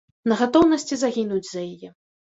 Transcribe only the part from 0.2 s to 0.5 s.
На